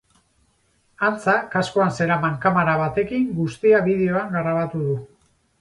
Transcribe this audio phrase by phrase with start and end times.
[1.09, 4.99] Antza, kaskoan zeraman kamara batekin guztia bideoan grabatu du.